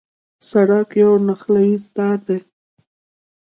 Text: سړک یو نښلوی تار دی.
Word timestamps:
سړک 0.49 0.89
یو 1.01 1.11
نښلوی 1.27 1.71
تار 1.95 2.19
دی. 2.27 2.39